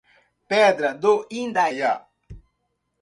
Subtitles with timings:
[0.49, 1.93] Pedra do Indaiá